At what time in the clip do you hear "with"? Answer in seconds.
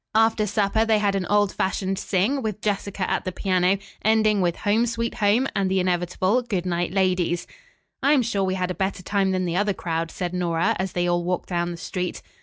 2.41-2.59, 4.41-4.55